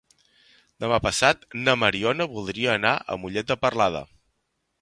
Demà 0.83 0.97
passat 1.07 1.45
na 1.67 1.77
Mariona 1.83 2.29
voldria 2.33 2.75
anar 2.79 2.97
a 2.97 3.19
Mollet 3.25 3.53
de 3.53 3.63
Peralada. 3.67 4.07